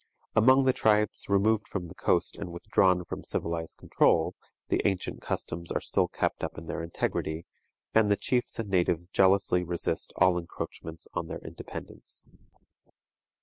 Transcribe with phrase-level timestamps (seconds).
[0.35, 4.33] Among the tribes removed from the coast and withdrawn from civilized control,
[4.67, 7.45] the ancient customs are still kept up in their integrity,
[7.93, 12.25] and the chiefs and natives jealously resist all encroachments on their independence.